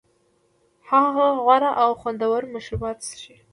هغه 0.89 1.27
غوره 1.43 1.71
او 1.83 1.89
خوندور 2.01 2.41
مشروبات 2.53 2.97
څښي 3.07 3.35